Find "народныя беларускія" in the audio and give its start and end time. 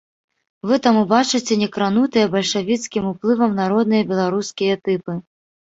3.63-4.83